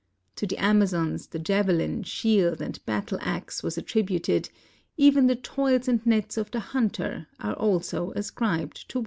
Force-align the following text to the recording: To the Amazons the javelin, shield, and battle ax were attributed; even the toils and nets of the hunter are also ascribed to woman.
To 0.37 0.47
the 0.47 0.57
Amazons 0.57 1.27
the 1.27 1.37
javelin, 1.37 2.01
shield, 2.01 2.59
and 2.59 2.83
battle 2.87 3.19
ax 3.21 3.61
were 3.61 3.69
attributed; 3.77 4.49
even 4.97 5.27
the 5.27 5.35
toils 5.35 5.87
and 5.87 6.03
nets 6.07 6.37
of 6.37 6.49
the 6.49 6.59
hunter 6.59 7.27
are 7.39 7.53
also 7.53 8.09
ascribed 8.15 8.89
to 8.89 8.97
woman. 8.97 8.99